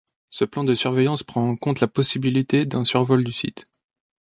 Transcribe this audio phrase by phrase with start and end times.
[0.31, 3.65] Ce plan de surveillance prend en compte la possibilité d’un survol du site.